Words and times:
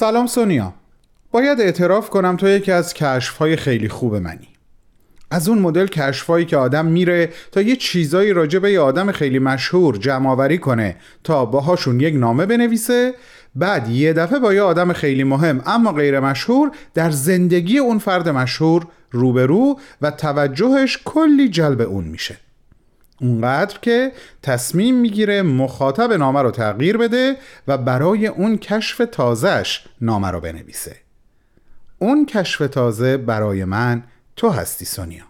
سلام 0.00 0.26
سونیا. 0.26 0.72
باید 1.30 1.60
اعتراف 1.60 2.10
کنم 2.10 2.36
تو 2.36 2.48
یکی 2.48 2.72
از 2.72 2.94
کشفهای 2.94 3.56
خیلی 3.56 3.88
خوب 3.88 4.16
منی. 4.16 4.48
از 5.30 5.48
اون 5.48 5.58
مدل 5.58 5.86
کشفهایی 5.86 6.44
که 6.44 6.56
آدم 6.56 6.86
میره 6.86 7.28
تا 7.52 7.60
یه 7.60 7.76
چیزایی 7.76 8.32
راجع 8.32 8.58
به 8.58 8.72
یه 8.72 8.80
آدم 8.80 9.12
خیلی 9.12 9.38
مشهور 9.38 9.96
جمع 9.96 10.56
کنه 10.56 10.96
تا 11.24 11.44
باهاشون 11.44 12.00
یک 12.00 12.14
نامه 12.14 12.46
بنویسه 12.46 13.14
بعد 13.54 13.88
یه 13.88 14.12
دفعه 14.12 14.38
با 14.38 14.54
یه 14.54 14.62
آدم 14.62 14.92
خیلی 14.92 15.24
مهم 15.24 15.62
اما 15.66 15.92
غیر 15.92 16.20
مشهور 16.20 16.70
در 16.94 17.10
زندگی 17.10 17.78
اون 17.78 17.98
فرد 17.98 18.28
مشهور 18.28 18.86
روبرو 19.10 19.78
و 20.02 20.10
توجهش 20.10 20.98
کلی 21.04 21.48
جلب 21.48 21.80
اون 21.80 22.04
میشه. 22.04 22.36
اونقدر 23.20 23.78
که 23.78 24.12
تصمیم 24.42 25.00
می‌گیره 25.00 25.42
مخاطب 25.42 26.12
نامه 26.12 26.42
رو 26.42 26.50
تغییر 26.50 26.96
بده 26.96 27.36
و 27.68 27.78
برای 27.78 28.26
اون 28.26 28.58
کشف 28.58 29.02
تازهش 29.12 29.84
نامه 30.00 30.30
رو 30.30 30.40
بنویسه. 30.40 30.96
اون 31.98 32.26
کشف 32.26 32.58
تازه 32.68 33.16
برای 33.16 33.64
من 33.64 34.02
تو 34.36 34.48
هستی 34.48 34.84
سونیا. 34.84 35.24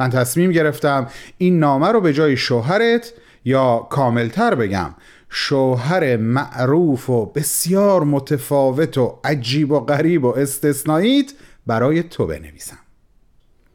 من 0.00 0.10
تصمیم 0.10 0.52
گرفتم 0.52 1.06
این 1.38 1.58
نامه 1.58 1.88
رو 1.88 2.00
به 2.00 2.12
جای 2.12 2.36
شوهرت 2.36 3.12
یا 3.44 3.78
کاملتر 3.90 4.54
بگم 4.54 4.94
شوهر 5.30 6.16
معروف 6.16 7.10
و 7.10 7.26
بسیار 7.26 8.04
متفاوت 8.04 8.98
و 8.98 9.18
عجیب 9.24 9.72
و 9.72 9.80
غریب 9.80 10.24
و 10.24 10.38
استثنائیت 10.38 11.32
برای 11.66 12.02
تو 12.02 12.26
بنویسم. 12.26 12.78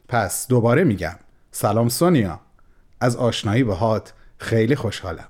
پس 0.08 0.48
دوباره 0.48 0.84
میگم 0.84 1.16
سلام 1.50 1.88
سونیا. 1.88 2.45
از 3.00 3.16
آشنایی 3.16 3.62
هات 3.62 4.12
خیلی 4.38 4.76
خوشحالم. 4.76 5.28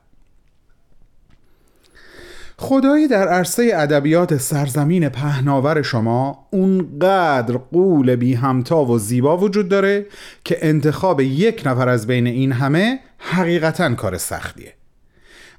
خدایی 2.58 3.08
در 3.08 3.28
عرصه 3.28 3.70
ادبیات 3.75 4.36
سرزمین 4.36 5.08
پهناور 5.08 5.83
شما 5.83 6.47
اونقدر 6.50 7.56
قول 7.56 8.17
بی 8.17 8.34
همتا 8.34 8.84
و 8.84 8.98
زیبا 8.98 9.36
وجود 9.36 9.69
داره 9.69 10.06
که 10.45 10.58
انتخاب 10.61 11.20
یک 11.20 11.62
نفر 11.67 11.89
از 11.89 12.06
بین 12.06 12.27
این 12.27 12.53
همه 12.53 13.00
حقیقتا 13.19 13.95
کار 13.95 14.19
سختیه. 14.19 14.73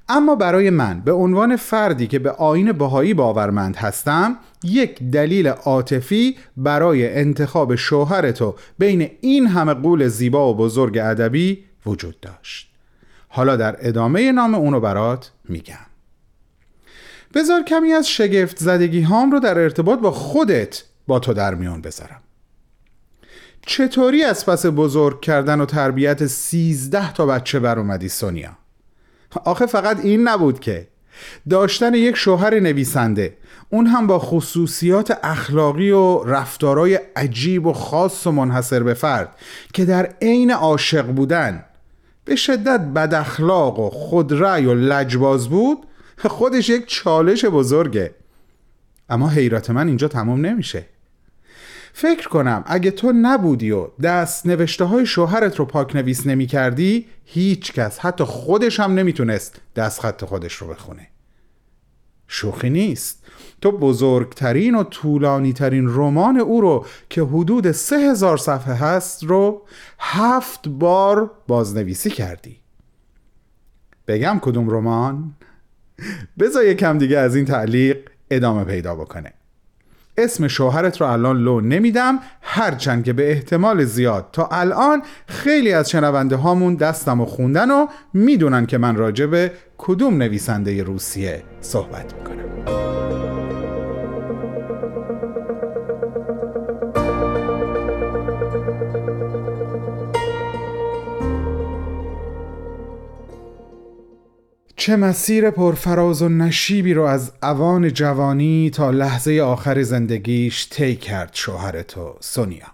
اما 0.08 0.34
برای 0.34 0.70
من 0.70 1.00
به 1.00 1.12
عنوان 1.12 1.56
فردی 1.56 2.06
که 2.06 2.18
به 2.18 2.30
آین 2.30 2.72
بهایی 2.72 3.14
باورمند 3.14 3.76
هستم 3.76 4.36
یک 4.64 5.02
دلیل 5.02 5.46
عاطفی 5.46 6.36
برای 6.56 7.14
انتخاب 7.14 7.74
شوهر 7.74 8.30
تو 8.30 8.54
بین 8.78 9.10
این 9.20 9.46
همه 9.46 9.74
قول 9.74 10.08
زیبا 10.08 10.52
و 10.52 10.56
بزرگ 10.56 10.98
ادبی 10.98 11.64
وجود 11.88 12.20
داشت. 12.20 12.70
حالا 13.28 13.56
در 13.56 13.76
ادامه 13.80 14.32
نام 14.32 14.54
اونو 14.54 14.80
برات 14.80 15.30
میگم. 15.44 15.86
بذار 17.34 17.62
کمی 17.62 17.92
از 17.92 18.08
شگفت 18.08 18.58
زدگی 18.58 19.02
هام 19.02 19.30
رو 19.30 19.40
در 19.40 19.58
ارتباط 19.58 19.98
با 19.98 20.10
خودت 20.10 20.82
با 21.06 21.18
تو 21.18 21.34
در 21.34 21.54
میان 21.54 21.80
بذارم. 21.80 22.20
چطوری 23.66 24.24
از 24.24 24.46
پس 24.46 24.66
بزرگ 24.66 25.20
کردن 25.20 25.60
و 25.60 25.66
تربیت 25.66 26.26
سیزده 26.26 27.12
تا 27.12 27.26
بچه 27.26 27.60
بر 27.60 27.78
اومدی 27.78 28.08
سونیا؟ 28.08 28.50
آخه 29.44 29.66
فقط 29.66 30.00
این 30.00 30.28
نبود 30.28 30.60
که. 30.60 30.88
داشتن 31.50 31.94
یک 31.94 32.16
شوهر 32.16 32.60
نویسنده 32.60 33.36
اون 33.70 33.86
هم 33.86 34.06
با 34.06 34.18
خصوصیات 34.18 35.18
اخلاقی 35.22 35.90
و 35.90 36.22
رفتارای 36.24 37.00
عجیب 37.16 37.66
و 37.66 37.72
خاص 37.72 38.26
و 38.26 38.32
منحصر 38.32 38.82
به 38.82 38.94
فرد 38.94 39.36
که 39.72 39.84
در 39.84 40.14
عین 40.22 40.50
عاشق 40.50 41.06
بودن 41.06 41.64
به 42.28 42.36
شدت 42.36 42.80
بد 42.80 43.14
اخلاق 43.14 43.78
و 43.78 43.90
خودرأی 43.90 44.66
و 44.66 44.74
لجباز 44.74 45.48
بود 45.48 45.78
خودش 46.28 46.68
یک 46.68 46.86
چالش 46.86 47.44
بزرگه. 47.44 48.14
اما 49.08 49.28
حیرت 49.28 49.70
من 49.70 49.88
اینجا 49.88 50.08
تمام 50.08 50.46
نمیشه. 50.46 50.86
فکر 51.92 52.28
کنم 52.28 52.64
اگه 52.66 52.90
تو 52.90 53.12
نبودی 53.12 53.70
و 53.70 53.86
دست 54.02 54.46
نوشته 54.46 54.84
های 54.84 55.06
شوهرت 55.06 55.56
رو 55.56 55.64
پاک 55.64 55.96
نویس 55.96 56.26
نمی 56.26 56.46
کردی 56.46 57.06
هیچ 57.24 57.72
کس 57.72 57.98
حتی 57.98 58.24
خودش 58.24 58.80
هم 58.80 58.94
نمی‌تونست 58.94 59.60
دست 59.76 60.00
خط 60.00 60.24
خودش 60.24 60.54
رو 60.54 60.68
بخونه. 60.68 61.08
شوخی 62.28 62.70
نیست. 62.70 63.24
تو 63.60 63.72
بزرگترین 63.72 64.74
و 64.74 64.82
طولانی 64.82 65.52
ترین 65.52 65.86
رمان 65.88 66.36
او 66.36 66.60
رو 66.60 66.86
که 67.10 67.22
حدود 67.22 67.72
سه 67.72 67.96
هزار 67.96 68.36
صفحه 68.36 68.74
هست 68.74 69.24
رو 69.24 69.62
هفت 69.98 70.68
بار 70.68 71.30
بازنویسی 71.46 72.10
کردی. 72.10 72.56
بگم 74.08 74.38
کدوم 74.42 74.70
رمان؟ 74.70 75.34
بذار 76.38 76.64
یکم 76.64 76.98
دیگه 76.98 77.18
از 77.18 77.36
این 77.36 77.44
تعلیق 77.44 78.10
ادامه 78.30 78.64
پیدا 78.64 78.94
بکنه. 78.94 79.32
اسم 80.18 80.48
شوهرت 80.48 81.00
رو 81.00 81.06
الان 81.06 81.38
لو 81.38 81.60
نمیدم. 81.60 82.18
هرچند 82.42 83.04
که 83.04 83.12
به 83.12 83.30
احتمال 83.30 83.84
زیاد 83.84 84.28
تا 84.32 84.48
الان 84.52 85.02
خیلی 85.26 85.72
از 85.72 85.90
شنونده 85.90 86.36
هامون 86.36 86.74
دستم 86.74 87.20
و 87.20 87.26
خوندن 87.26 87.70
و 87.70 87.86
می‌دونن 88.14 88.66
که 88.66 88.78
من 88.78 88.96
راجع 88.96 89.26
به 89.26 89.52
کدوم 89.78 90.14
نویسنده 90.14 90.82
روسیه 90.82 91.42
صحبت 91.60 92.14
می‌کنم. 92.14 92.27
چه 104.78 104.96
مسیر 104.96 105.50
پرفراز 105.50 106.22
و 106.22 106.28
نشیبی 106.28 106.94
رو 106.94 107.02
از 107.02 107.32
اوان 107.42 107.92
جوانی 107.92 108.70
تا 108.70 108.90
لحظه 108.90 109.40
آخر 109.40 109.82
زندگیش 109.82 110.68
طی 110.70 110.96
کرد 110.96 111.30
شوهر 111.32 111.82
تو 111.82 112.16
سونیا. 112.20 112.66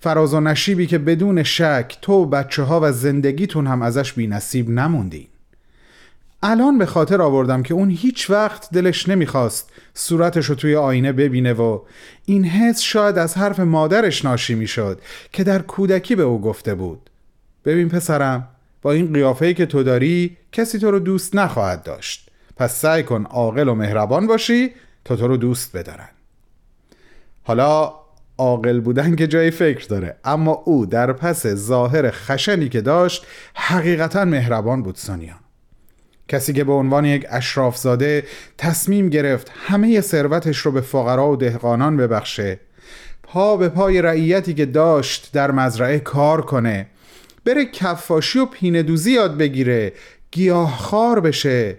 فراز 0.00 0.34
و 0.34 0.40
نشیبی 0.40 0.86
که 0.86 0.98
بدون 0.98 1.42
شک 1.42 1.98
تو 2.02 2.26
بچه 2.26 2.62
ها 2.62 2.80
و 2.82 2.92
زندگیتون 2.92 3.66
هم 3.66 3.82
ازش 3.82 4.12
بی 4.12 4.26
نصیب 4.26 4.70
نموندین. 4.70 5.26
الان 6.42 6.78
به 6.78 6.86
خاطر 6.86 7.22
آوردم 7.22 7.62
که 7.62 7.74
اون 7.74 7.90
هیچ 7.90 8.30
وقت 8.30 8.70
دلش 8.70 9.08
نمی‌خواست 9.08 9.70
صورتش 9.94 10.46
رو 10.46 10.54
توی 10.54 10.76
آینه 10.76 11.12
ببینه 11.12 11.52
و 11.52 11.80
این 12.24 12.44
حس 12.44 12.80
شاید 12.80 13.18
از 13.18 13.36
حرف 13.36 13.60
مادرش 13.60 14.24
ناشی 14.24 14.54
می‌شد 14.54 15.00
که 15.32 15.44
در 15.44 15.62
کودکی 15.62 16.14
به 16.14 16.22
او 16.22 16.40
گفته 16.40 16.74
بود. 16.74 17.10
ببین 17.64 17.88
پسرم 17.88 18.48
با 18.82 18.92
این 18.92 19.12
قیافه 19.12 19.54
که 19.54 19.66
تو 19.66 19.82
داری 19.82 20.36
کسی 20.52 20.78
تو 20.78 20.90
رو 20.90 20.98
دوست 20.98 21.36
نخواهد 21.36 21.82
داشت. 21.82 22.30
پس 22.56 22.80
سعی 22.80 23.02
کن 23.02 23.24
عاقل 23.24 23.68
و 23.68 23.74
مهربان 23.74 24.26
باشی 24.26 24.70
تا 25.04 25.16
تو 25.16 25.28
رو 25.28 25.36
دوست 25.36 25.76
بدارن. 25.76 26.08
حالا 27.42 27.94
عاقل 28.38 28.80
بودن 28.80 29.16
که 29.16 29.26
جای 29.26 29.50
فکر 29.50 29.86
داره 29.86 30.16
اما 30.24 30.52
او 30.52 30.86
در 30.86 31.12
پس 31.12 31.46
ظاهر 31.46 32.10
خشنی 32.10 32.68
که 32.68 32.80
داشت 32.80 33.26
حقیقتا 33.54 34.24
مهربان 34.24 34.82
بود 34.82 34.96
سانیا 34.96 35.34
کسی 36.28 36.52
که 36.52 36.64
به 36.64 36.72
عنوان 36.72 37.04
یک 37.04 37.26
اشرافزاده 37.30 38.24
تصمیم 38.58 39.08
گرفت 39.08 39.52
همه 39.54 40.00
ثروتش 40.00 40.58
رو 40.58 40.72
به 40.72 40.80
فقرا 40.80 41.30
و 41.30 41.36
دهقانان 41.36 41.96
ببخشه 41.96 42.60
پا 43.22 43.56
به 43.56 43.68
پای 43.68 44.02
رعیتی 44.02 44.54
که 44.54 44.66
داشت 44.66 45.30
در 45.32 45.50
مزرعه 45.50 45.98
کار 45.98 46.40
کنه 46.40 46.86
بره 47.44 47.64
کفاشی 47.64 48.38
و 48.38 48.46
پینه 48.46 48.82
دوزی 48.82 49.12
یاد 49.12 49.36
بگیره 49.36 49.92
گیاهخوار 50.30 51.20
بشه. 51.20 51.78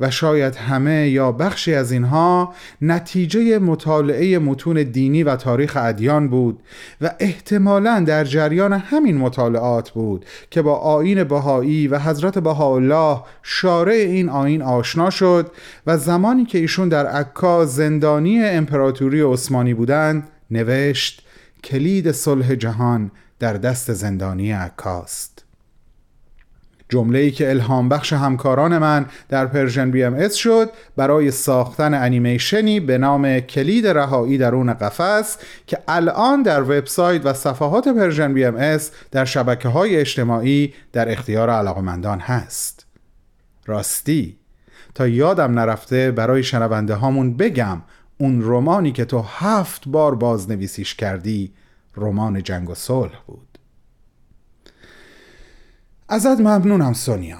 و 0.00 0.10
شاید 0.10 0.56
همه 0.56 1.08
یا 1.08 1.32
بخشی 1.32 1.74
از 1.74 1.92
اینها 1.92 2.54
نتیجه 2.82 3.58
مطالعه 3.58 4.38
متون 4.38 4.82
دینی 4.82 5.22
و 5.22 5.36
تاریخ 5.36 5.76
ادیان 5.80 6.28
بود 6.28 6.62
و 7.00 7.10
احتمالا 7.20 8.04
در 8.06 8.24
جریان 8.24 8.72
همین 8.72 9.16
مطالعات 9.16 9.90
بود 9.90 10.24
که 10.50 10.62
با 10.62 10.74
آین 10.74 11.24
بهایی 11.24 11.88
و 11.88 11.98
حضرت 11.98 12.38
بهاءالله 12.38 13.22
شارع 13.42 13.94
این 13.94 14.28
آین 14.28 14.62
آشنا 14.62 15.10
شد 15.10 15.50
و 15.86 15.98
زمانی 15.98 16.44
که 16.44 16.58
ایشون 16.58 16.88
در 16.88 17.06
عکا 17.06 17.64
زندانی 17.64 18.44
امپراتوری 18.44 19.20
عثمانی 19.20 19.74
بودند 19.74 20.28
نوشت 20.50 21.22
کلید 21.64 22.12
صلح 22.12 22.54
جهان 22.54 23.10
در 23.38 23.52
دست 23.52 23.92
زندانی 23.92 24.52
عکاست. 24.52 25.46
جمله 26.88 27.18
ای 27.18 27.30
که 27.30 27.50
الهام 27.50 27.88
بخش 27.88 28.12
همکاران 28.12 28.78
من 28.78 29.06
در 29.28 29.46
Persian 29.46 29.90
BMS 29.90 30.34
شد 30.34 30.70
برای 30.96 31.30
ساختن 31.30 31.94
انیمیشنی 31.94 32.80
به 32.80 32.98
نام 32.98 33.40
کلید 33.40 33.86
رهایی 33.86 34.38
درون 34.38 34.74
قفس 34.74 35.38
که 35.66 35.78
الان 35.88 36.42
در 36.42 36.62
وبسایت 36.62 37.26
و 37.26 37.32
صفحات 37.32 37.88
Persian 37.88 38.34
BMS 38.34 38.90
در 39.10 39.24
شبکه 39.24 39.68
های 39.68 39.96
اجتماعی 39.96 40.74
در 40.92 41.12
اختیار 41.12 41.50
علاقمندان 41.50 42.20
هست. 42.20 42.86
راستی 43.66 44.36
تا 44.94 45.08
یادم 45.08 45.58
نرفته 45.58 46.10
برای 46.10 46.42
شنونده 46.42 46.94
هامون 46.94 47.36
بگم 47.36 47.82
اون 48.18 48.42
رومانی 48.42 48.92
که 48.92 49.04
تو 49.04 49.24
هفت 49.28 49.88
بار 49.88 50.14
بازنویسیش 50.14 50.94
کردی 50.94 51.52
رمان 51.96 52.42
جنگ 52.42 52.70
و 52.70 52.74
صلح 52.74 53.22
بود. 53.26 53.58
ازت 56.08 56.40
ممنونم 56.40 56.92
سونیا. 56.92 57.38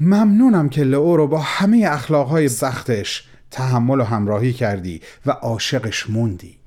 ممنونم 0.00 0.68
که 0.68 0.84
لئو 0.84 1.16
رو 1.16 1.26
با 1.26 1.38
همه 1.38 1.86
اخلاقهای 1.90 2.48
سختش 2.48 3.28
تحمل 3.50 4.00
و 4.00 4.04
همراهی 4.04 4.52
کردی 4.52 5.00
و 5.26 5.30
عاشقش 5.30 6.10
موندی. 6.10 6.58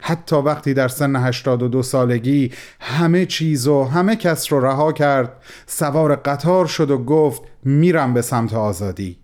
حتی 0.00 0.36
وقتی 0.36 0.74
در 0.74 0.88
سن 0.88 1.16
82 1.16 1.82
سالگی 1.82 2.52
همه 2.80 3.26
چیز 3.26 3.66
و 3.66 3.84
همه 3.84 4.16
کس 4.16 4.52
رو 4.52 4.66
رها 4.66 4.92
کرد 4.92 5.32
سوار 5.66 6.16
قطار 6.16 6.66
شد 6.66 6.90
و 6.90 6.98
گفت 6.98 7.42
میرم 7.64 8.14
به 8.14 8.22
سمت 8.22 8.54
آزادی. 8.54 9.21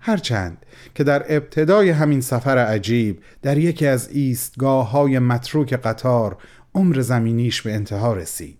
هرچند 0.00 0.66
که 0.94 1.04
در 1.04 1.36
ابتدای 1.36 1.90
همین 1.90 2.20
سفر 2.20 2.58
عجیب 2.58 3.22
در 3.42 3.58
یکی 3.58 3.86
از 3.86 4.08
ایستگاه 4.08 4.90
های 4.90 5.18
متروک 5.18 5.74
قطار 5.74 6.36
عمر 6.74 7.00
زمینیش 7.00 7.62
به 7.62 7.74
انتها 7.74 8.12
رسید. 8.12 8.58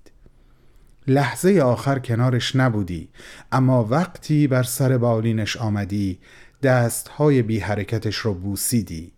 لحظه 1.07 1.61
آخر 1.61 1.99
کنارش 1.99 2.57
نبودی 2.57 3.09
اما 3.53 3.85
وقتی 3.85 4.47
بر 4.47 4.63
سر 4.63 4.99
بالینش 4.99 5.57
آمدی 5.57 6.19
دستهای 6.63 7.43
بی 7.43 7.59
حرکتش 7.59 8.17
رو 8.17 8.35
بوسیدی. 8.35 9.13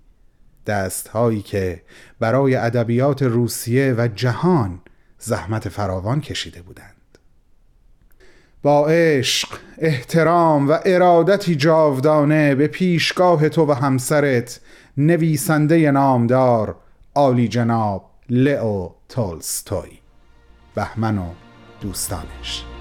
دستهایی 0.67 1.43
که 1.43 1.83
برای 2.21 2.57
ادبیات 2.57 3.23
روسیه 3.23 3.95
و 3.99 4.09
جهان 4.15 4.81
زحمت 5.19 5.69
فراوان 5.69 6.21
کشیده 6.21 6.63
بودند. 6.63 7.02
با 8.63 8.87
عشق، 8.87 9.49
احترام 9.79 10.69
و 10.69 10.79
ارادتی 10.85 11.55
جاودانه 11.55 12.55
به 12.55 12.67
پیشگاه 12.67 13.49
تو 13.49 13.67
و 13.67 13.73
همسرت 13.73 14.61
نویسنده 14.97 15.91
نامدار 15.91 16.77
عالی 17.15 17.49
جناب 17.49 18.05
لئو 18.31 18.89
تولستوی 19.09 19.99
بهمن 20.75 21.19
و 21.19 21.27
دوستانش. 21.81 22.72